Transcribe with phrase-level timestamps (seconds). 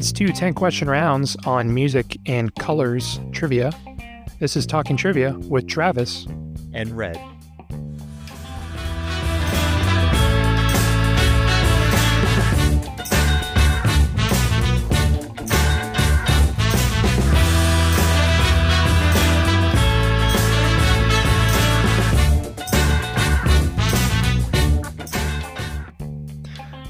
[0.00, 3.70] It's two 10 question rounds on music and colors trivia.
[4.38, 6.26] This is Talkin Trivia with Travis.
[6.72, 7.20] and red.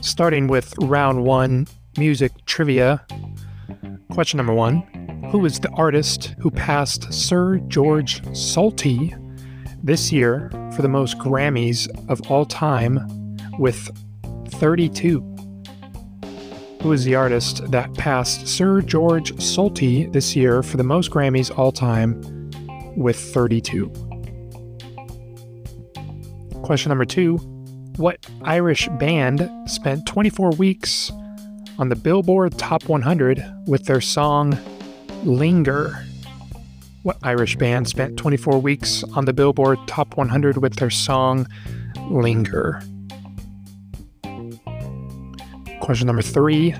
[0.00, 1.66] Starting with round one
[2.00, 3.04] music trivia.
[4.10, 4.78] Question number one
[5.30, 9.14] Who is the artist who passed Sir George Solti
[9.84, 12.98] this year for the most Grammys of all time
[13.58, 13.90] with
[14.48, 15.20] 32?
[16.80, 21.56] Who is the artist that passed Sir George Solti this year for the most Grammys
[21.58, 22.22] all time
[22.96, 23.88] with 32?
[26.62, 27.36] Question number two
[27.96, 31.12] What Irish band spent 24 weeks
[31.80, 34.56] on the Billboard Top 100 with their song
[35.24, 36.04] Linger?
[37.04, 41.46] What Irish band spent 24 weeks on the Billboard Top 100 with their song
[42.10, 42.82] Linger?
[45.80, 46.72] Question number three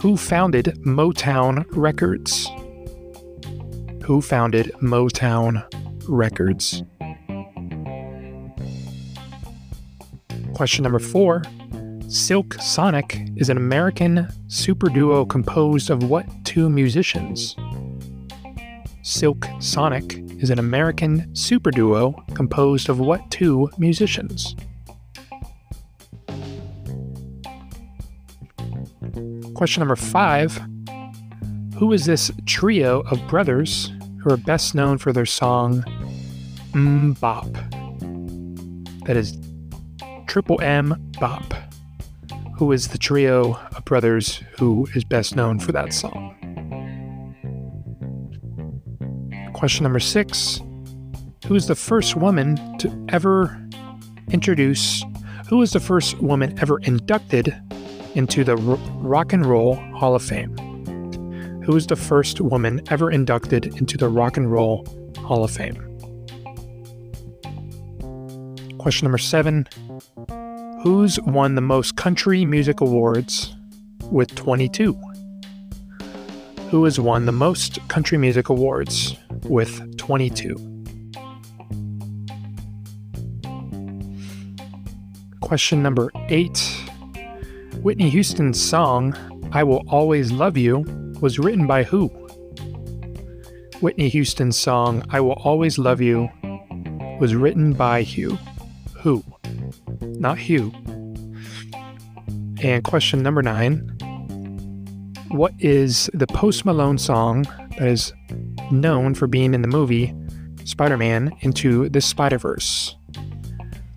[0.00, 2.48] Who founded Motown Records?
[4.04, 5.66] Who founded Motown
[6.08, 6.84] Records?
[10.54, 11.42] Question number four
[12.08, 17.56] Silk Sonic is an American super duo composed of what two musicians?
[19.02, 24.54] Silk Sonic is an American super duo composed of what two musicians?
[29.54, 30.60] Question number five
[31.78, 35.82] Who is this trio of brothers who are best known for their song
[36.74, 37.50] M Bop?
[39.06, 39.38] That is
[40.26, 41.54] Triple M Bop.
[42.56, 46.36] Who is the trio of brothers who is best known for that song?
[49.54, 50.60] Question number six
[51.48, 53.60] Who is the first woman to ever
[54.30, 55.04] introduce,
[55.48, 57.52] who was the first woman ever inducted
[58.14, 60.56] into the R- Rock and Roll Hall of Fame?
[61.64, 64.86] Who is the first woman ever inducted into the Rock and Roll
[65.18, 65.80] Hall of Fame?
[68.78, 69.66] Question number seven
[70.84, 73.56] Who's won the most country music awards
[74.10, 74.92] with 22?
[76.68, 80.54] Who has won the most country music awards with 22?
[85.40, 86.60] Question number eight
[87.80, 89.16] Whitney Houston's song,
[89.52, 90.84] I Will Always Love You,
[91.22, 92.08] was written by who?
[93.80, 96.28] Whitney Houston's song, I Will Always Love You,
[97.18, 98.02] was written by.
[98.02, 98.36] Who?
[100.24, 100.72] Not Hugh.
[102.62, 103.80] And question number nine
[105.28, 107.42] What is the Post Malone song
[107.78, 108.10] that is
[108.70, 110.14] known for being in the movie
[110.64, 112.96] Spider Man Into the Spider Verse?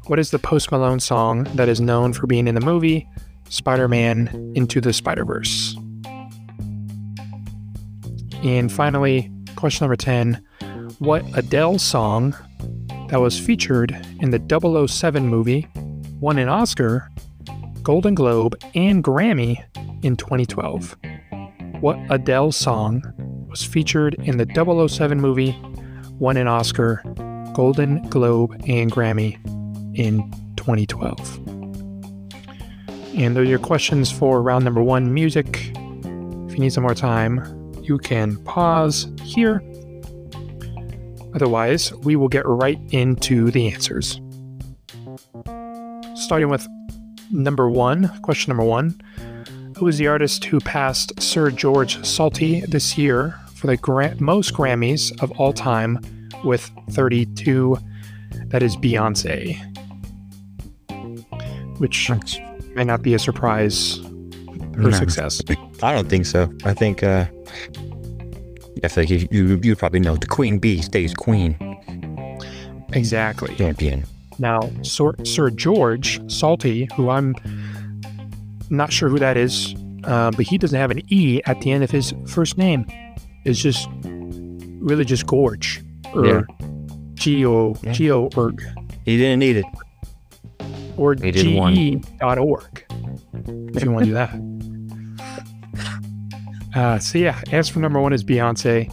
[0.08, 3.08] What is the Post Malone song that is known for being in the movie
[3.48, 5.78] Spider Man Into the Spider Verse?
[8.44, 10.44] And finally, question number 10
[11.00, 12.36] What Adele song
[13.08, 15.70] that was featured in the 007 movie
[16.20, 17.10] won an Oscar,
[17.84, 19.64] Golden Globe, and Grammy
[20.04, 20.96] in 2012?
[21.80, 23.04] What Adele song
[23.50, 25.56] was featured in the 007 movie,
[26.20, 27.04] won an Oscar,
[27.54, 29.36] Golden Globe, and Grammy
[29.98, 31.38] in 2012?
[33.18, 35.70] And those are your questions for round number one music.
[35.70, 39.62] If you need some more time, you can pause here.
[41.34, 44.20] Otherwise, we will get right into the answers.
[46.20, 46.68] Starting with
[47.32, 49.00] number one, question number one
[49.78, 54.54] Who is the artist who passed Sir George Solti this year for the gra- most
[54.54, 56.00] Grammys of all time
[56.44, 57.78] with 32?
[58.48, 59.58] That is Beyonce.
[61.80, 62.10] Which
[62.76, 63.98] may not be a surprise
[64.76, 64.92] her No.
[64.92, 65.42] success.
[65.82, 66.52] I don't think so.
[66.64, 67.26] I think uh
[68.84, 71.56] I think you you, you probably know the queen bee stays queen
[72.94, 73.56] Exactly.
[73.56, 74.06] champion.
[74.40, 77.36] Now, Sir, Sir George Solti, who I'm
[78.70, 79.74] not sure who that is,
[80.04, 82.86] uh, but he doesn't have an E at the end of his first name.
[83.46, 83.88] It's just
[84.80, 85.82] really just Gorge
[86.14, 86.46] or
[87.16, 87.92] Geo Yeah.
[87.94, 88.62] Geo org
[89.06, 89.66] He didn't need it.
[90.98, 91.74] or He did one.
[91.76, 92.84] ge.org
[93.76, 94.32] if you want to do that.
[96.76, 98.88] Uh, so yeah, answer number one is Beyonce.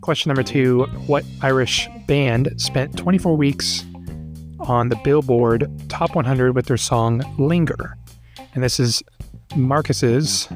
[0.00, 3.84] Question number two: What Irish band spent 24 weeks
[4.60, 7.96] on the Billboard Top 100 with their song "Linger"?
[8.54, 9.02] And this is
[9.56, 10.48] Marcus's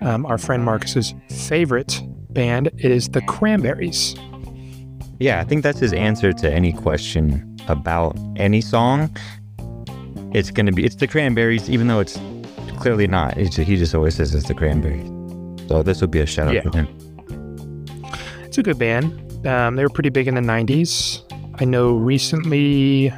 [0.00, 2.00] um, our friend Marcus's favorite
[2.30, 2.68] band.
[2.78, 4.14] It is the Cranberries.
[5.20, 9.14] Yeah, I think that's his answer to any question about any song.
[10.34, 12.18] It's gonna be it's the Cranberries, even though it's
[12.78, 13.36] clearly not.
[13.36, 15.08] It's he just always says it's the Cranberries.
[15.68, 16.62] So this would be a shout out Yeah.
[16.62, 16.88] to him.
[18.44, 19.46] It's a good band.
[19.46, 21.22] Um, they were pretty big in the 90s.
[21.60, 23.12] I know recently,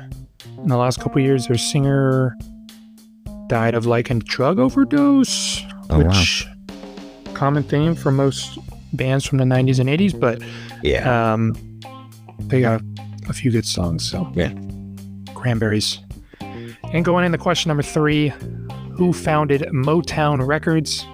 [0.64, 2.36] in the last couple years, their singer
[3.48, 6.08] died of like a drug overdose, Oh, wow.
[6.08, 6.46] which
[7.34, 8.58] common theme for most
[8.94, 10.40] bands from the 90s and 80s, but
[10.82, 11.32] Yeah.
[11.34, 11.54] um,
[12.46, 12.80] they got
[13.28, 14.02] a few good songs.
[14.08, 14.52] So Yeah.
[15.34, 15.98] Cranberries.
[16.92, 18.32] And going into question number three,
[18.96, 21.04] who founded Motown Records?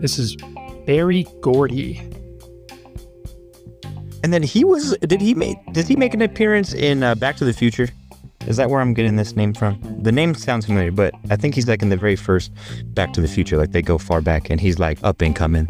[0.00, 0.36] This is
[0.86, 2.00] Berry Gordy.
[4.24, 7.36] And then he was did he make did he make an appearance in uh, Back
[7.36, 7.88] to the Future?
[8.48, 9.78] Is that where I'm getting this name from?
[10.02, 12.50] The name sounds familiar, but I think he's like in the very first
[12.94, 13.56] Back to the Future.
[13.56, 15.68] Like they go far back, and he's like up and coming,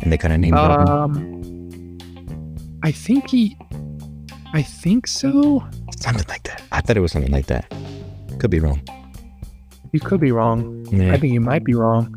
[0.00, 0.94] and they kind of name drop him.
[0.94, 1.98] Um,
[2.82, 3.56] I think he,
[4.52, 5.64] I think so.
[5.98, 6.62] something like that.
[6.70, 7.72] I thought it was something like that.
[8.38, 8.80] Could be wrong.
[9.92, 10.86] You could be wrong.
[10.90, 11.12] Yeah.
[11.12, 12.14] I think you might be wrong.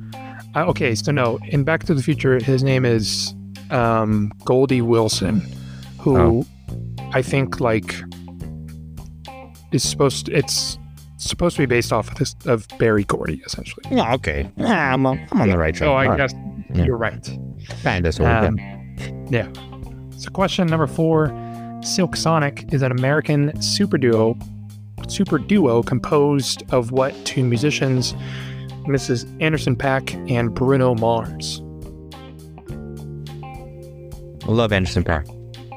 [0.56, 3.34] Uh, okay, so no, in Back to the Future, his name is
[3.70, 5.42] um, Goldie Wilson,
[6.00, 6.46] who Oh.
[7.14, 7.96] I think like
[9.72, 10.26] is supposed.
[10.28, 10.78] To, it's
[11.18, 13.84] supposed to be based off of this of Berry Gordy, essentially.
[13.92, 14.50] Yeah, okay.
[14.56, 15.88] Yeah, I'm on, I'm on the right track.
[15.88, 16.18] So I All right.
[16.18, 16.34] guess
[16.74, 16.86] Yeah.
[16.86, 17.30] you're right.
[17.84, 18.30] Kind of, sort.
[18.30, 18.58] Um,
[19.30, 19.48] yeah.
[20.18, 21.32] So question number four:
[21.84, 24.38] Silk Sonic is an American super duo,
[25.08, 28.14] super duo composed of what two musicians?
[28.88, 29.26] Mrs.
[29.42, 31.62] Anderson Paak and Bruno Mars.
[34.48, 35.26] I love Anderson Paak.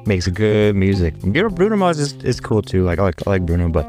[0.06, 1.18] Makes good music.
[1.20, 2.84] Bruno Mars is, is cool too.
[2.84, 3.88] Like I like I like Bruno, but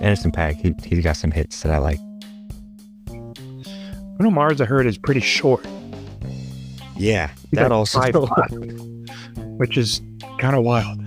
[0.00, 1.98] Anderson Paak, he he's got some hits that I like.
[3.06, 5.64] Bruno Mars, I heard, is pretty short,
[6.96, 8.00] Yeah, He's that also.
[8.26, 8.50] five
[9.58, 10.00] which is
[10.38, 10.98] kind of wild.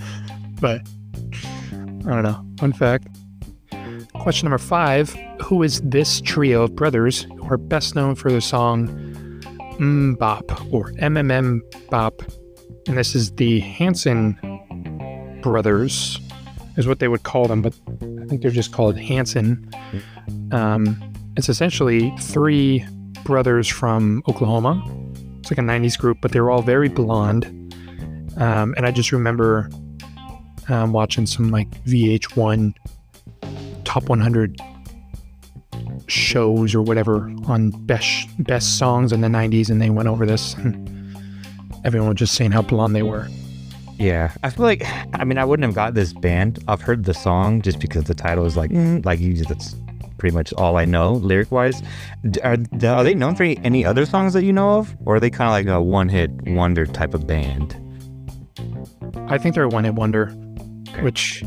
[0.59, 0.81] But
[1.73, 2.45] I don't know.
[2.59, 3.07] Fun fact.
[4.13, 8.41] Question number five: Who is this trio of brothers who are best known for the
[8.41, 8.87] song
[9.79, 12.21] "Mm Bop" or "MMM Bop"?
[12.91, 14.37] And this is the Hanson
[15.41, 16.19] brothers,
[16.75, 17.73] is what they would call them, but
[18.21, 19.71] I think they're just called Hanson.
[20.51, 21.01] Um,
[21.37, 22.85] it's essentially three
[23.23, 24.83] brothers from Oklahoma.
[25.39, 27.45] It's like a 90s group, but they were all very blonde.
[28.35, 29.69] Um, and I just remember
[30.67, 32.73] um, watching some like VH1
[33.85, 34.59] top 100
[36.07, 40.55] shows or whatever on best best songs in the 90s, and they went over this,
[40.55, 40.90] and
[41.83, 43.27] everyone was just saying how blonde they were.
[43.97, 44.83] Yeah, I feel like
[45.13, 46.63] I mean I wouldn't have got this band.
[46.67, 49.35] I've heard the song just because the title is like mm, like you.
[49.35, 49.75] That's
[50.17, 51.81] pretty much all I know lyric wise.
[52.43, 55.29] Are are they known for any other songs that you know of, or are they
[55.29, 57.75] kind of like a one hit wonder type of band?
[59.29, 60.35] I think they're a one hit wonder,
[60.89, 61.03] Okay.
[61.03, 61.43] which,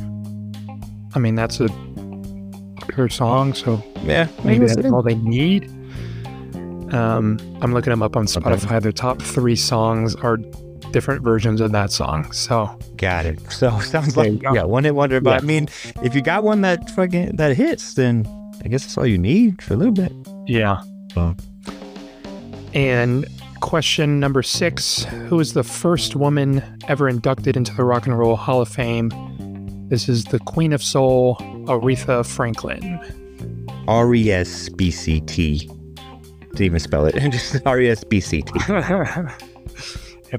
[1.14, 1.68] I mean, that's a
[2.94, 5.70] her song, so Yeah, maybe that's that's all they need.
[6.94, 8.40] Um, I'm looking them up on Okay.
[8.40, 8.80] Spotify.
[8.82, 10.36] Their top three songs are
[10.92, 12.30] different versions of that song.
[12.32, 13.40] So Got it.
[13.50, 15.20] So sounds like yeah, one hit wonder.
[15.20, 15.38] But Yeah.
[15.38, 15.68] I mean,
[16.02, 18.26] if you got one that fucking that hits, then
[18.64, 20.12] I guess that's all you need for a little bit.
[20.46, 20.82] yeah.
[21.16, 21.34] Oh.
[22.74, 23.26] And
[23.60, 28.36] question number six: Who is the first woman ever inducted into the Rock and Roll
[28.36, 29.10] Hall of Fame?
[29.88, 31.36] This is the Queen of Soul,
[31.66, 32.98] Aretha Franklin.
[33.86, 35.70] R E S B C T.
[36.54, 37.14] Didn't even spell it.
[37.32, 38.52] Just R E S B C T.
[38.68, 39.26] yeah,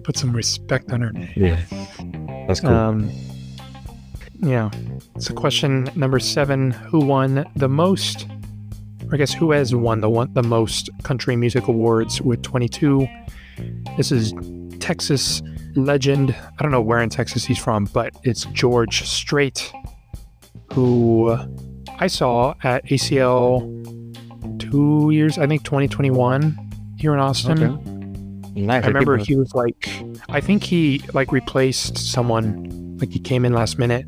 [0.01, 1.29] put some respect on her name.
[1.35, 1.59] Yeah,
[2.47, 2.69] that's cool.
[2.69, 3.11] Um,
[4.39, 4.71] yeah.
[5.19, 8.27] So question number seven: Who won the most?
[9.09, 13.05] Or I guess who has won the one the most country music awards with 22?
[13.97, 14.33] This is
[14.79, 15.41] Texas
[15.75, 16.33] legend.
[16.57, 19.69] I don't know where in Texas he's from, but it's George Strait,
[20.71, 21.37] who
[21.99, 23.84] I saw at ACL
[24.59, 26.57] two years, I think 2021
[26.97, 28.53] here in Austin.
[28.55, 28.83] nice.
[28.83, 29.89] I remember he was like,
[30.29, 34.05] I think he like replaced someone, like he came in last minute,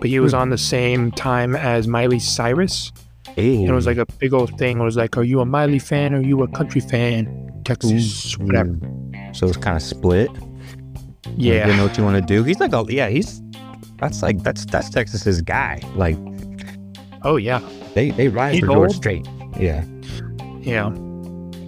[0.00, 0.38] but he was hmm.
[0.38, 2.92] on the same time as Miley Cyrus.
[3.36, 4.78] And it was like a big old thing.
[4.78, 7.40] It was like, are you a Miley fan or are you a country fan?
[7.64, 8.78] Texas, whatever.
[9.32, 10.30] So it's kind of split.
[11.36, 11.66] Yeah.
[11.66, 12.44] You know what you want to do.
[12.44, 13.42] He's like, oh yeah, he's
[13.96, 15.80] that's like that's that's Texas's guy.
[15.96, 16.18] Like
[17.24, 17.60] Oh, yeah.
[17.94, 18.96] they they ride He's for George old.
[18.96, 19.26] Strait.
[19.58, 19.84] Yeah.
[20.60, 20.92] Yeah.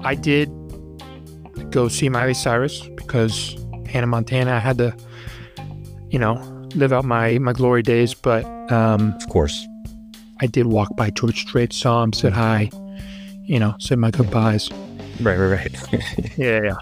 [0.02, 0.50] I did
[1.70, 3.56] go see Miley Cyrus because
[3.88, 4.96] Hannah Montana, I had to,
[6.10, 6.34] you know,
[6.74, 8.14] live out my, my glory days.
[8.14, 9.66] But um, Of course.
[10.40, 12.70] I did walk by George Strait, saw him, said hi,
[13.44, 14.70] you know, said my goodbyes.
[15.20, 15.48] Right, right,
[15.92, 16.36] right.
[16.36, 16.76] Yeah, yeah.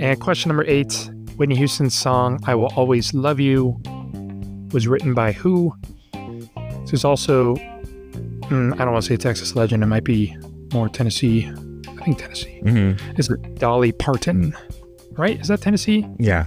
[0.00, 3.78] And question number eight Whitney Houston's song "I Will Always Love You"
[4.72, 5.74] was written by who?
[6.80, 7.56] This is also
[8.46, 9.82] I don't want to say Texas legend.
[9.82, 10.36] It might be
[10.72, 11.46] more Tennessee.
[11.46, 12.60] I think Tennessee.
[12.64, 13.18] mm-hmm.
[13.18, 14.54] Is it Dolly Parton?
[15.12, 15.40] Right?
[15.40, 16.06] Is that Tennessee?
[16.18, 16.46] Yeah.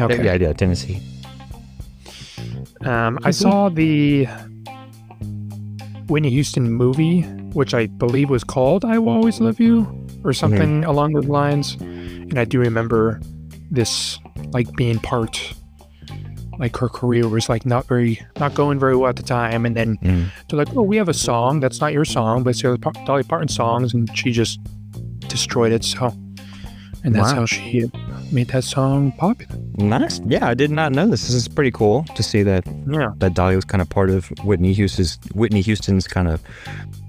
[0.00, 0.24] Okay.
[0.24, 1.00] Yeah, yeah, Tennessee.
[2.84, 4.26] Um, I saw the
[6.08, 7.22] Whitney Houston movie,
[7.52, 11.76] which I believe was called "I Will Always Love You" or something along those lines,
[11.80, 13.20] and I do remember
[13.70, 14.18] this
[14.52, 15.54] like being part.
[16.58, 19.76] Like her career was like not very, not going very well at the time, and
[19.76, 20.26] then Mm.
[20.48, 22.78] they're like, "Oh, we have a song that's not your song, but it's the other
[23.04, 24.58] Dolly Parton songs," and she just
[25.28, 25.84] destroyed it.
[25.84, 26.12] So,
[27.04, 27.40] and that's Wow.
[27.40, 27.90] how she
[28.32, 29.54] made that song popular.
[29.78, 30.20] Nice.
[30.26, 31.26] Yeah, I did not know this.
[31.26, 33.10] This is pretty cool to see that Yeah.
[33.18, 36.40] that Dolly was kind of part of Whitney Houston's Whitney Houston's kind of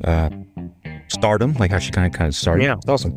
[0.03, 0.29] uh,
[1.07, 2.63] stardom, like how she kind of kind of started.
[2.63, 2.73] Yeah.
[2.75, 3.13] It's awesome.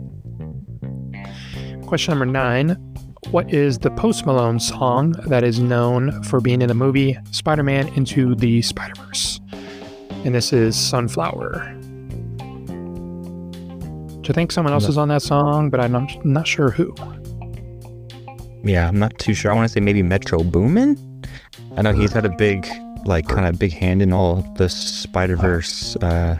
[1.86, 2.76] Question number nine.
[3.28, 7.62] What is the Post Malone song that is known for being in the movie Spider
[7.62, 9.40] Man Into the Spider Verse?
[10.24, 11.60] And this is Sunflower.
[14.18, 14.88] Which I think someone else No.
[14.90, 16.92] is on that song, but I'm not, not sure who.
[18.64, 19.52] Yeah, I'm not too sure.
[19.52, 20.98] I want to say maybe Metro Boomin.
[21.76, 22.66] I know he's had a big,
[23.04, 26.36] like, kind of big hand in all the Spider Verse uh,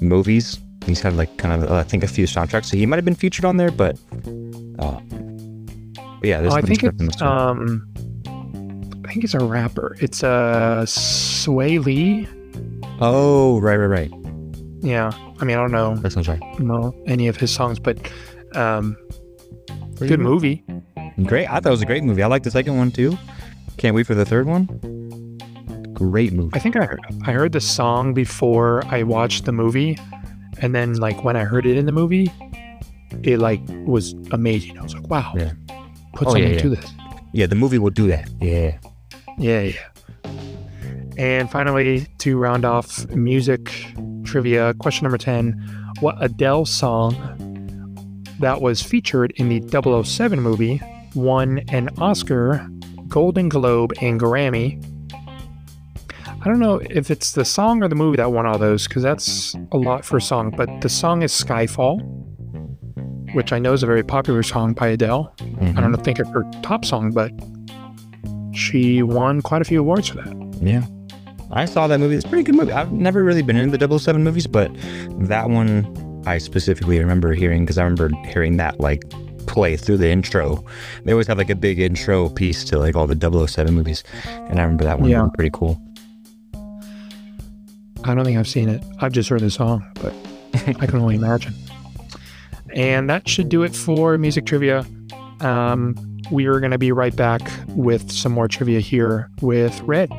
[0.00, 0.60] movies.
[0.86, 3.04] He's had like kind of, uh, I think, a few soundtracks, so he might have
[3.04, 3.70] been featured on there.
[3.72, 3.98] But,
[4.78, 5.00] uh,
[6.20, 7.86] but yeah, this Oh, I think it's um,
[9.04, 9.96] I think it's a rapper.
[10.00, 12.28] It's uh, Swae Lee.
[13.00, 14.12] oh, right, right, right.
[14.82, 15.10] Yeah,
[15.40, 16.40] I mean I don't know, That sounds right.
[16.60, 17.98] know any of his songs, but
[18.54, 18.96] um,
[19.98, 20.64] good movie.
[21.24, 21.46] Great.
[21.48, 22.22] I thought it was a great movie.
[22.22, 23.18] I like the second one too.
[23.76, 24.66] Can't wait for the third one.
[25.92, 26.50] Great movie.
[26.54, 29.98] I think I heard, I heard the song before I watched the movie,
[30.62, 32.30] and then like when I heard it in the movie,
[33.22, 34.78] it like was amazing.
[34.78, 35.52] I was like, wow, Yeah.
[36.20, 36.62] Put Oh, yeah, something yeah.
[36.62, 36.92] to this.
[37.32, 38.28] Yeah, the movie will do that.
[38.40, 38.78] Yeah.
[39.38, 39.88] Yeah, yeah.
[41.16, 43.70] And finally, to round off music
[44.24, 45.52] trivia, question number ten:
[46.00, 47.14] What Adele song
[48.38, 49.60] that was featured in the
[50.04, 50.80] 007 movie
[51.14, 52.66] won an Oscar,
[53.08, 54.82] Golden Globe, and Grammy?
[56.42, 59.02] I don't know if it's the song or the movie that won all those because
[59.02, 62.00] that's a lot for a song, but the song is Skyfall,
[63.32, 65.32] which I know is a very popular song by Adele.
[65.38, 65.76] Mhm.
[65.78, 67.32] I don't think of her top song, but
[68.54, 70.34] she won quite a few awards for that.
[70.60, 70.82] Yeah.
[71.52, 72.14] I saw that movie.
[72.16, 72.72] It's a pretty good movie.
[72.72, 74.70] I've never really been into the 007 movies, but
[75.20, 75.86] that one
[76.26, 79.02] I specifically remember hearing because I remember hearing that like
[79.46, 80.64] play through the intro.
[81.04, 83.16] They always have like a big intro piece to like all the
[83.48, 84.04] 007 movies.
[84.48, 85.20] And I remember that one Yeah.
[85.22, 85.80] being pretty cool.
[88.04, 88.82] I don't think I've seen it.
[89.00, 90.14] I've just heard the song, but
[90.80, 91.54] I can only imagine.
[92.74, 94.86] And that should do it for music trivia.
[95.40, 95.94] Um,
[96.30, 100.10] we are going to be right back with some more trivia here with Red.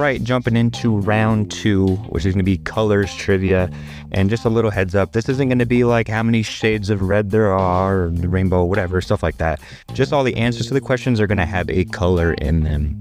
[0.00, 3.70] Right, jumping into round two, which is going to be colors trivia.
[4.12, 6.90] And just a little heads up this isn't going to be like how many shades
[6.90, 9.60] of red there are, or the rainbow, whatever, stuff like that.
[9.92, 13.00] Just all the answers to the questions are going to have a color in them.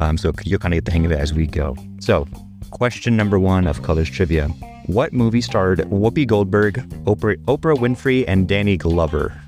[0.00, 1.76] Um, so you'll kind of get the hang of it as we go.
[2.00, 2.26] So,
[2.70, 4.48] question number one of colors trivia
[4.86, 9.40] What movie starred Whoopi Goldberg, Oprah, Oprah Winfrey, and Danny Glover?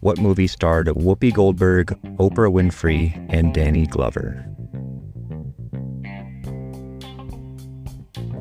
[0.00, 4.51] What movie starred Whoopi Goldberg, Oprah Winfrey, and Danny Glover?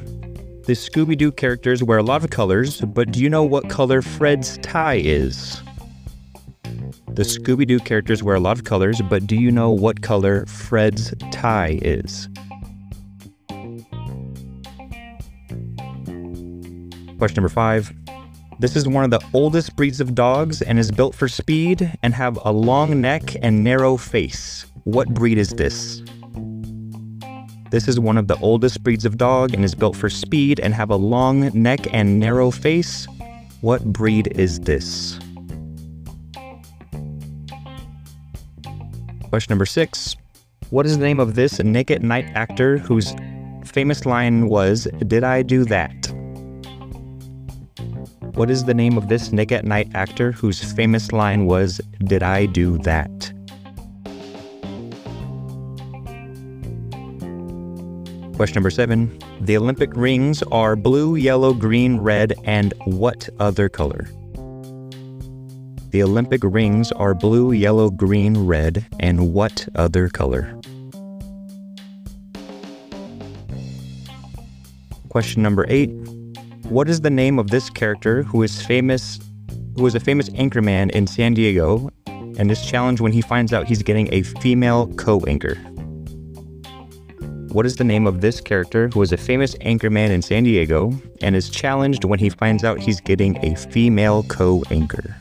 [0.64, 4.02] The Scooby Doo characters wear a lot of colors, but do you know what color
[4.02, 5.62] Fred's tie is?
[7.11, 10.44] The Scooby Doo characters wear a lot of colors, but do you know what color
[10.47, 12.28] Fred's tie is?
[17.21, 17.93] Question number five.
[18.61, 22.15] This is one of the oldest breeds of dogs and is built for speed and
[22.15, 24.65] have a long neck and narrow face.
[24.85, 26.03] What breed is this?
[27.71, 30.73] This is one of the oldest breeds of dog and is built for speed and
[30.73, 33.07] have a long neck and narrow face.
[33.61, 35.19] What breed is this?
[39.29, 40.17] Question number six.
[40.71, 43.15] What is the name of this Nick at Night actor whose
[43.62, 46.11] famous line was, Did I do that?
[48.40, 52.23] What is the name of this Nick at Night actor whose famous line was, Did
[52.23, 53.11] I do that?
[58.37, 59.18] Question number seven.
[59.42, 64.09] The Olympic rings are blue, yellow, green, red, and what other color?
[65.90, 70.59] The Olympic rings are blue, yellow, green, red, and what other color?
[75.11, 75.90] Question number eight.
[76.71, 79.19] What is the name of this character who is famous
[79.75, 83.67] who is a famous anchorman in San Diego and is challenged when he finds out
[83.67, 85.57] he's getting a female co-anchor?
[87.50, 90.93] What is the name of this character who is a famous anchorman in San Diego
[91.21, 95.17] and is challenged when he finds out he's getting a female co-anchor?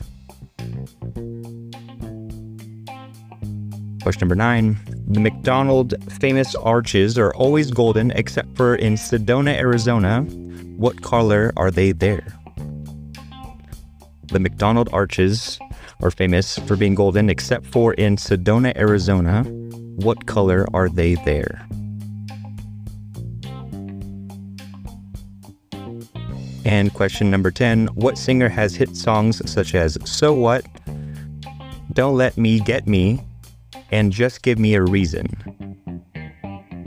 [4.02, 4.78] Question number nine.
[5.08, 10.24] The McDonald famous arches are always golden except for in Sedona, Arizona.
[10.80, 12.26] What color are they there?
[14.32, 15.58] The McDonald arches
[16.02, 19.42] are famous for being golden except for in Sedona, Arizona.
[19.96, 21.68] What color are they there?
[26.64, 30.64] And question number 10 What singer has hit songs such as So What,
[31.92, 33.22] Don't Let Me Get Me,
[33.90, 35.26] and Just Give Me a Reason?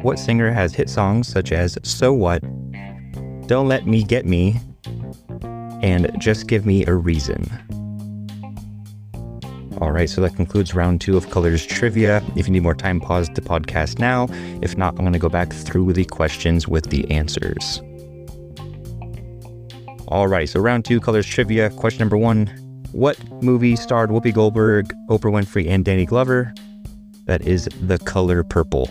[0.02, 2.44] What singer has hit songs such as So What,
[3.48, 4.60] Don't Let Me Get Me,
[5.82, 7.44] and Just Give Me a Reason?
[9.82, 12.24] All right, so that concludes round two of Colors Trivia.
[12.38, 14.28] If you need more time, pause the podcast now.
[14.62, 17.82] If not, I'm going to go back through the questions with the answers.
[20.08, 21.70] All right, so round two, Colors Trivia.
[21.72, 22.48] Question number one
[22.94, 26.54] What movie starred Whoopi Goldberg, Oprah Winfrey, and Danny Glover?
[27.26, 28.90] That is The Color Purple.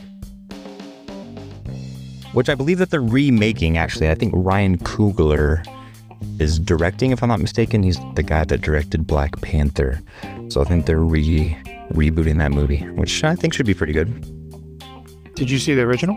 [2.32, 4.08] Which I believe that they're remaking, actually.
[4.10, 5.66] I think Ryan Coogler
[6.38, 7.82] is directing, if I'm not mistaken.
[7.82, 10.00] He's the guy that directed Black Panther.
[10.48, 11.56] So I think they're re
[11.92, 14.08] rebooting that movie, which I think should be pretty good.
[15.34, 16.16] Did you see the original?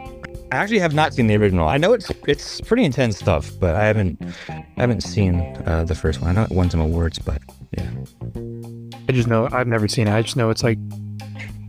[0.51, 1.67] I actually have not seen the original.
[1.67, 5.95] I know it's it's pretty intense stuff, but I haven't I haven't seen uh, the
[5.95, 6.29] first one.
[6.29, 7.89] I know it won some awards, but yeah.
[9.07, 10.13] I just know I've never seen it.
[10.13, 10.77] I just know it's like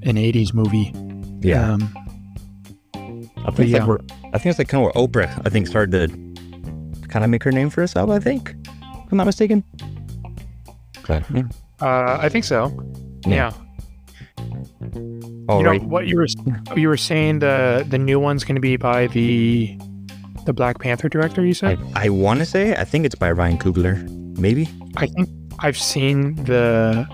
[0.03, 0.93] an '80s movie.
[1.41, 1.73] Yeah.
[1.73, 2.06] Um,
[3.47, 3.79] I think, it's yeah.
[3.79, 3.99] like where,
[4.35, 7.43] I think it's like kind of where Oprah, I think, started to kind of make
[7.45, 9.63] her name for herself, I think, if I'm not mistaken.
[11.07, 11.45] But, yeah.
[11.81, 12.73] uh, I think so.
[13.27, 13.35] Yeah.
[13.35, 13.53] Yeah.
[15.49, 16.27] All you know what you were
[16.77, 19.79] you were saying the the new one's going to be by the
[20.45, 21.45] the Black Panther director.
[21.45, 21.79] You said.
[21.95, 24.09] I want to say, I think it's by Ryan Coogler.
[24.39, 24.69] Maybe?
[24.97, 25.29] I think
[25.61, 27.07] I've seen the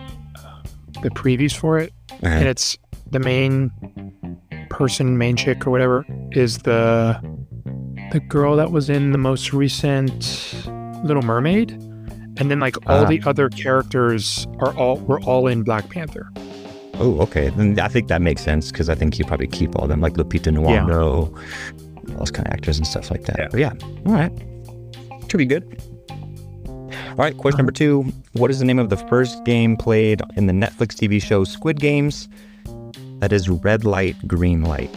[1.03, 1.93] the previews for it,
[2.23, 2.79] Uh, and it's
[3.11, 3.71] the main
[4.73, 7.19] person, main chick or whatever, is the
[8.13, 10.67] the girl that was in the most recent
[11.05, 11.71] Little Mermaid,
[12.39, 13.09] and then like all Ah.
[13.09, 16.29] the other characters are all were all in Black Panther.
[16.95, 17.49] oh, okay.
[17.51, 20.15] Then I think that makes sense because I think you probably keep all them, like
[20.15, 21.01] Lupita Nyong'o,
[22.11, 23.37] all those kind of actors and stuff like that.
[23.39, 23.49] Yeah.
[23.51, 23.73] But yeah,
[24.07, 24.33] all right.
[25.29, 25.65] Should be good.
[26.11, 28.05] All right, question number two.
[28.35, 31.81] What is the name of the first game played in the Netflix TV show Squid
[31.81, 32.29] Games?
[33.23, 34.91] That is Red Light, Green Light.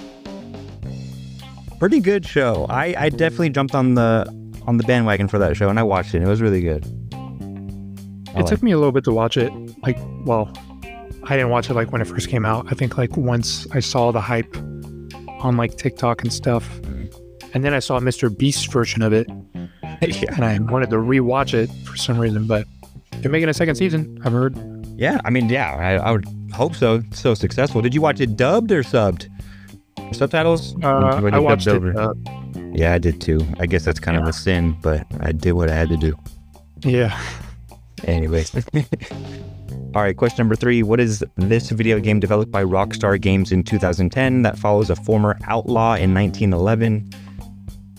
[1.78, 2.66] Pretty good show.
[2.72, 4.26] I, I definitely jumped on the
[4.66, 6.24] on the bandwagon for that show and I watched it.
[6.24, 6.84] It was really good.
[7.14, 9.54] I It like took me a little bit to watch it.
[9.84, 10.52] Like, well,
[11.26, 12.66] I didn't watch it like when it first came out.
[12.72, 14.58] I think like once I saw the hype
[15.44, 16.80] on like TikTok and stuff,
[17.54, 18.36] and then I saw Mr.
[18.36, 19.30] Beast's version of it,
[20.02, 20.34] yeah.
[20.34, 22.48] and I wanted to rewatch it for some reason.
[22.48, 22.66] But
[23.18, 24.20] they're making a second season.
[24.26, 24.56] I've heard.
[24.98, 26.96] Yeah, I mean, yeah, I, I would hope so.
[26.96, 27.82] It's so successful.
[27.82, 29.28] Did you watch it dubbed or subbed?
[30.14, 30.76] Subtitles?
[30.84, 31.96] Uh, I watched it.
[31.98, 32.14] Uh,
[32.74, 33.40] Yeah, I did too.
[33.60, 36.16] I guess that's kind of a sin, but I did what I had to do.
[36.84, 37.20] yeah.
[38.06, 38.54] Anyways.
[39.96, 40.84] All right, question number three.
[40.84, 45.38] What is this video game developed by Rockstar Games in 2010 that follows a former
[45.48, 47.10] outlaw in 1911?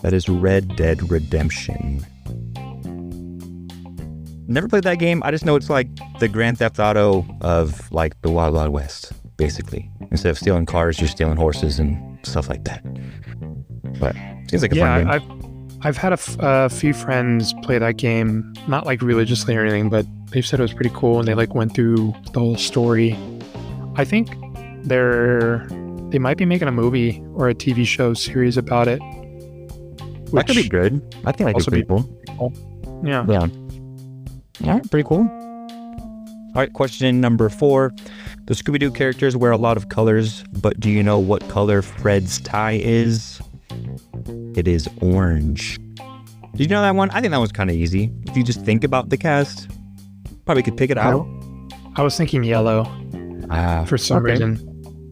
[0.03, 2.05] That is Red Dead Redemption.
[4.49, 5.23] Never played that game.
[5.25, 5.89] I just know it's like
[6.21, 9.91] the Grand Theft Auto of like the Wild Wild West, basically.
[10.11, 12.83] Instead of stealing cars, you're stealing horses and stuff like that.
[13.99, 14.15] But
[14.49, 15.11] seems like a Yeah, fun game.
[15.11, 19.55] I, I've I've had a, f- a few friends play that game, not like religiously
[19.57, 22.41] or anything, but they've said it was pretty cool and they like went through the
[22.41, 23.17] whole story.
[23.97, 24.35] I think
[24.85, 25.67] they're
[26.11, 29.01] they might be making a movie or a TV show series about it.
[30.33, 31.03] that could be good.
[31.25, 33.03] I think that could be cool.
[33.05, 33.25] yeah.
[33.29, 33.47] Yeah.
[34.65, 35.29] All right, pretty cool.
[36.55, 37.93] All right, question number four.
[38.47, 41.83] The Scooby Doo characters wear a lot of colors, but do you know what color
[41.83, 43.41] Fred's tie is?
[44.55, 45.79] It is orange.
[46.55, 47.11] Did you know that one?
[47.11, 48.11] I think that was kind of easy.
[48.27, 49.69] If you just think about the cast,
[50.47, 51.27] probably could pick it out.
[51.97, 52.87] I was thinking yellow
[53.51, 54.33] Ah, for some okay.
[54.33, 55.11] reason.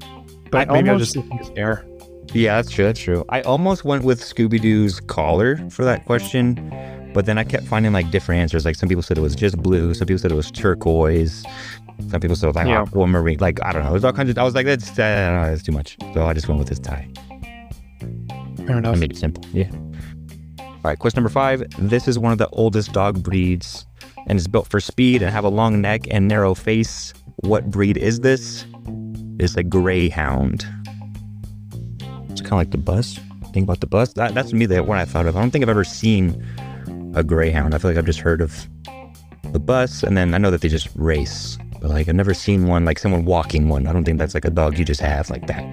[0.51, 1.85] But I maybe I almost- was just thinking his hair.
[2.33, 2.85] Yeah, that's true.
[2.87, 3.25] That's true.
[3.29, 6.57] I almost went with Scooby Doo's collar for that question,
[7.15, 8.65] but then I kept finding like different answers.
[8.65, 11.45] Like some people said it was just blue, some people said it was turquoise,
[12.11, 12.83] some people said it was like Yeah.
[12.83, 13.39] aquamarine.
[13.39, 13.91] Like I don't know.
[13.91, 14.37] There's all kinds of.
[14.39, 15.97] I was like, that's uh, that's too much.
[16.13, 17.09] So I just went with this tie.
[18.67, 18.99] Fair I enough.
[18.99, 19.45] made it simple.
[19.53, 19.71] Yeah.
[20.61, 20.99] All right.
[20.99, 21.63] Question number five.
[21.79, 23.87] This is one of the oldest dog breeds,
[24.27, 27.15] and is built for speed and have a long neck and narrow face.
[27.37, 28.65] What breed is this?
[29.39, 30.67] It's a greyhound.
[32.31, 33.19] It's kind of like the bus.
[33.53, 34.13] Think about the bus.
[34.15, 35.37] That, that's me the one I thought of.
[35.37, 36.45] I don't think I've ever seen
[37.15, 37.75] a greyhound.
[37.75, 38.67] I feel like I've just heard of
[39.53, 41.59] the bus, and then I know that they just race.
[41.81, 43.87] But like I've never seen one like someone walking one.
[43.87, 45.65] I don't think that's like a dog you just have like that.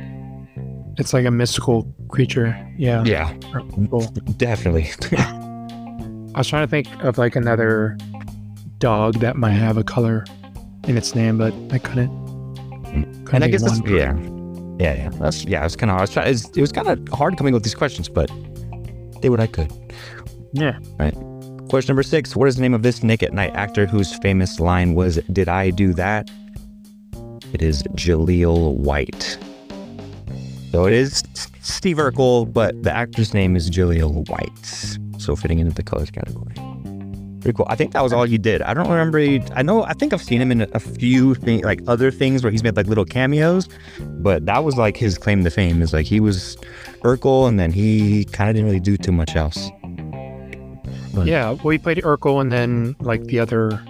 [0.97, 2.56] It's like a mystical creature.
[2.77, 3.04] Yeah.
[3.06, 3.34] Yeah,
[3.89, 4.01] Cool.
[4.38, 4.89] definitely.
[5.17, 7.97] I was trying to think of like another
[8.77, 10.25] dog that might have a color
[10.88, 12.10] in its name, but I couldn't.
[13.25, 14.17] couldn't and I guess that's yeah,
[14.80, 15.10] yeah, yeah.
[15.13, 15.65] That's yeah.
[15.65, 16.27] It's kind of trying.
[16.27, 18.30] It was, was kind of hard coming up with these questions, but
[19.21, 19.71] did what I could.
[20.54, 20.77] Yeah.
[21.71, 22.36] Question number six.
[22.36, 25.47] What is the name of this Nick at Night actor whose famous line was "Did
[25.47, 26.29] I do that?"
[27.53, 29.38] It is Jaleel White.
[30.73, 31.23] So it is
[31.62, 35.21] Steve Urkel, but the actor's name is Jaleel White.
[35.21, 36.55] So fitting into the colors category.
[37.39, 37.67] Pretty cool.
[37.69, 38.62] I think that was all you did.
[38.63, 39.19] I don't remember.
[39.55, 39.86] I know.
[39.86, 42.88] I think I've seen him in a few like other things where he's made like
[42.88, 43.69] little cameos,
[44.19, 45.81] but that was like his claim to fame.
[45.81, 46.57] Is like he was
[47.05, 49.69] Urkel, and then he kind of didn't really do too much else.
[51.13, 51.52] But- Yeah.
[51.52, 53.82] Well, he played Urkel and then like the other.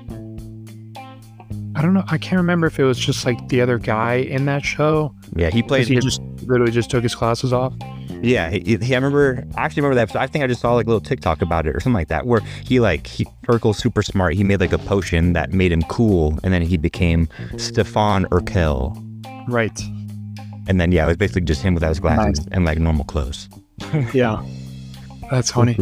[1.73, 2.03] I don't know.
[2.07, 5.15] I can't remember if it was just like the other guy in that show.
[5.35, 5.87] Yeah, he played.
[5.87, 7.73] He his- just literally just took his glasses off.
[8.21, 9.45] Yeah, he, he- I remember.
[9.55, 10.01] I actually remember that.
[10.03, 10.19] Episode.
[10.19, 12.25] I think I just saw like a little TikTok about it or something like that,
[12.27, 14.33] where he like he Urkel's super smart.
[14.33, 19.01] He made like a potion that made him cool, and then he became Stefan Urquelle.
[19.47, 19.79] Right.
[20.67, 23.47] And then yeah, it was basically just him without his glasses and like normal clothes.
[24.13, 24.43] Yeah.
[25.31, 25.77] That's funny.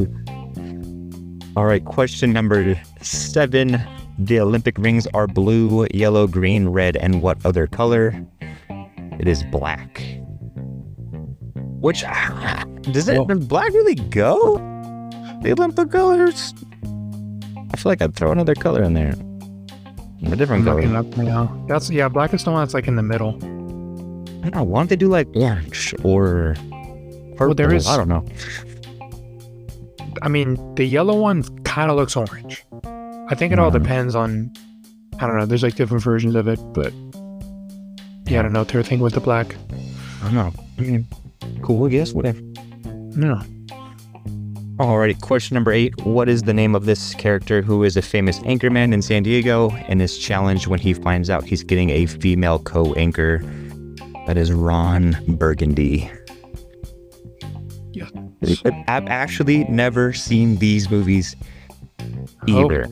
[1.60, 3.82] All right, question number seven.
[4.18, 8.16] The Olympic rings are blue, yellow, green, red, and what other color?
[9.20, 10.02] It is black.
[11.82, 12.04] Which
[12.94, 13.28] does it?
[13.28, 14.56] Does black really go?
[15.44, 16.54] The Olympic colors.
[17.74, 19.14] I feel like I'd throw another color in there.
[20.32, 20.98] A different I'm color.
[20.98, 21.66] up now.
[21.68, 22.08] That's yeah.
[22.08, 23.36] Black is the one that's like in the middle.
[23.36, 24.64] I don't know.
[24.64, 26.56] Why don't they do like orange or
[27.36, 27.48] purple?
[27.48, 28.24] Well, there is- I don't know.
[30.22, 32.66] I mean, the yellow one kind of looks orange.
[33.30, 33.82] I think it all Mm.
[33.82, 34.52] depends on.
[35.20, 35.46] I don't know.
[35.46, 36.94] There's like different versions of it, but
[38.28, 38.64] yeah, I don't know.
[38.64, 39.56] Their thing with the black.
[40.22, 40.54] I don't know.
[40.78, 41.08] I mean,
[41.62, 41.86] cool.
[41.86, 42.40] I guess whatever.
[43.16, 43.42] No.
[44.78, 45.94] Alrighty, question number eight.
[46.06, 49.72] What is the name of this character who is a famous anchorman in San Diego
[49.90, 53.40] and is challenged when he finds out he's getting a female co anchor?
[54.26, 56.10] That is Ron Burgundy.
[57.92, 58.08] Yeah.
[58.88, 61.36] I've actually never seen these movies
[62.48, 62.64] Oh.
[62.66, 62.88] either.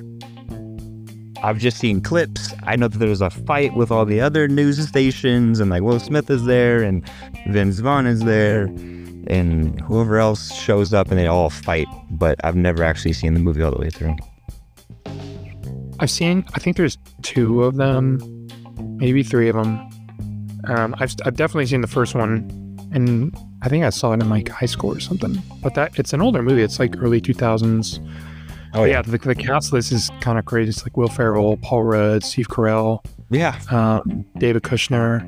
[1.43, 2.53] I've just seen clips.
[2.63, 5.99] I know that there's a fight with all the other news stations, and like Will
[5.99, 7.07] Smith is there, and
[7.49, 8.63] Vince Vaughn is there,
[9.27, 11.87] and whoever else shows up, and they all fight.
[12.09, 14.15] But I've never actually seen the movie all the way through.
[15.99, 16.43] I've seen.
[16.55, 18.19] I think there's two of them,
[18.97, 19.79] maybe three of them.
[20.65, 22.49] Um, I've I've definitely seen the first one,
[22.91, 25.41] and I think I saw it in like high school or something.
[25.63, 26.61] But that it's an older movie.
[26.61, 27.99] It's like early 2000s.
[28.73, 30.69] Oh yeah, the, the cast list is kind of crazy.
[30.69, 33.59] It's like Will Ferrell, Paul Rudd, Steve Carell, yeah.
[33.71, 35.21] um, David Koechner.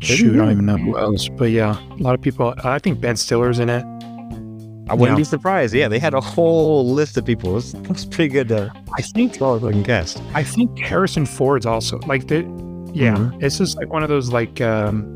[0.00, 1.28] Shoot, I don't even know who else.
[1.28, 2.54] But yeah, a lot of people.
[2.62, 3.84] I think Ben Stiller's in it.
[4.88, 5.20] I wouldn't Yeah.
[5.20, 5.72] be surprised.
[5.74, 7.50] Yeah, they had a whole list of people.
[7.50, 8.52] It was, it pretty good.
[8.52, 9.34] Uh, I think.
[9.34, 10.22] solid looking cast.
[10.34, 12.40] I think Harrison Ford's also like the.
[12.92, 13.42] Yeah, Mhm.
[13.42, 15.14] it's just like one of those like um,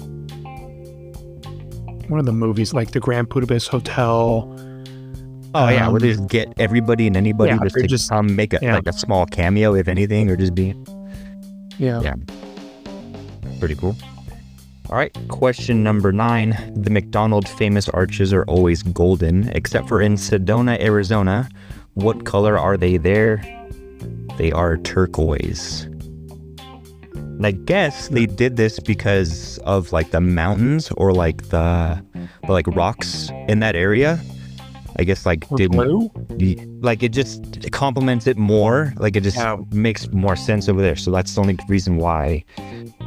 [2.08, 4.48] one of the movies like the Grand Budapest Hotel.
[5.54, 8.34] Oh yeah, Um, where they just get everybody and anybody yeah, just to just- come
[8.36, 8.74] make a yeah.
[8.76, 10.74] like a small cameo, if anything, or just be
[11.78, 12.00] Yeah.
[12.02, 12.14] Yeah.
[13.58, 13.96] pretty cool.
[14.90, 16.56] All right, question number nine.
[16.74, 21.48] The McDonald famous arches are always golden, except for in Sedona, Arizona.
[21.94, 23.42] What color are they there?
[24.38, 25.88] They are turquoise.
[27.38, 32.04] And I guess they did this because of like the mountains or like the,
[32.44, 34.18] the like rocks in that area.
[35.00, 36.10] I guess like Or did blue?
[36.80, 38.92] like it just it complements it more.
[38.96, 39.56] Like it just Yeah.
[39.70, 40.96] makes more sense over there.
[40.96, 42.42] So that's the only reason why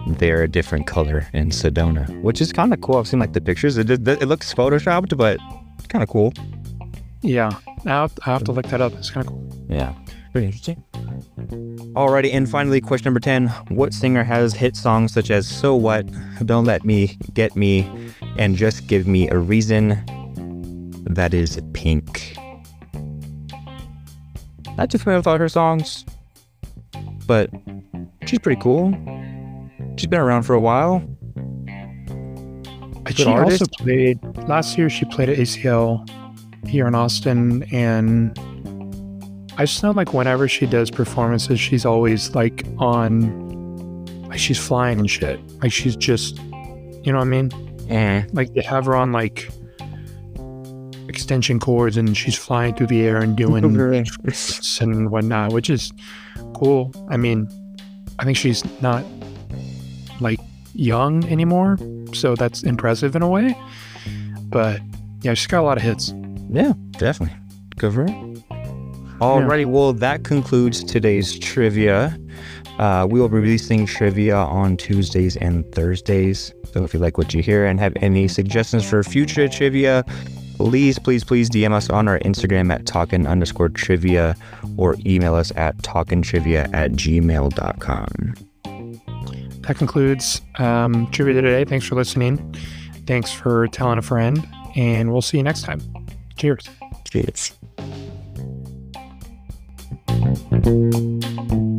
[0.07, 2.95] they're a different color in Sedona, which is kind of cool.
[2.95, 3.77] I've seen like the pictures.
[3.77, 5.37] It it, it looks photoshopped, but
[5.89, 6.31] kind of cool.
[7.21, 7.49] Yeah.
[7.85, 8.93] I'll, I'll have to look that up.
[8.93, 9.65] It's kind of cool.
[9.69, 9.93] Yeah,
[10.31, 10.83] pretty interesting.
[11.93, 13.47] Alrighty, and finally, question number 10.
[13.69, 16.05] What singer has hit songs such as So What,
[16.45, 17.89] Don't Let Me, Get Me,
[18.37, 19.89] and Just Give Me a Reason?
[21.05, 22.37] That is Pink.
[24.77, 26.05] Not too familiar with all her songs,
[27.27, 27.49] but
[28.25, 28.93] she's pretty cool.
[29.97, 31.03] She's been around for a while.
[33.13, 33.61] She artist.
[33.61, 34.89] also played last year.
[34.89, 36.07] She played at ACL
[36.67, 38.37] here in Austin, and
[39.57, 44.99] I just know like whenever she does performances, she's always like on, like she's flying
[44.99, 45.39] and shit.
[45.61, 47.51] Like she's just, you know what I mean?
[47.89, 48.23] Eh.
[48.31, 49.49] Like they have her on like
[51.07, 53.63] extension cords, and she's flying through the air and doing
[54.81, 55.91] and whatnot, which is
[56.53, 56.91] cool.
[57.09, 57.49] I mean,
[58.19, 59.03] I think she's not
[60.21, 60.39] like
[60.73, 61.77] young anymore,
[62.13, 63.57] so that's impressive in a way.
[64.43, 64.79] But
[65.21, 66.13] yeah, she's got a lot of hits.
[66.49, 67.35] Yeah, definitely.
[67.77, 68.30] Good for her.
[69.21, 72.17] Alrighty, well, that concludes today's trivia.
[72.79, 76.51] Uh, we will be releasing trivia on Tuesdays and Thursdays.
[76.73, 80.03] So if you like what you hear and have any suggestions for future trivia,
[80.57, 84.35] please, please, please DM us on our Instagram at talkin underscore trivia
[84.75, 88.33] or email us at talkintrivia at gmail.com.
[89.67, 91.63] That concludes um, trivia today.
[91.65, 92.55] Thanks for listening.
[93.05, 95.79] Thanks for telling a friend, and we'll see you next time.
[96.37, 96.67] Cheers.
[97.07, 97.51] Cheers.
[100.33, 101.70] Thank you.